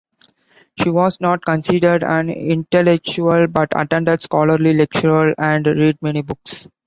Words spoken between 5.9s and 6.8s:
many books.